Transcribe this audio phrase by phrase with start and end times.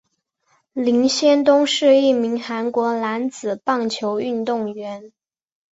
[0.73, 5.11] 林仙东是一名韩国男子棒球运动员。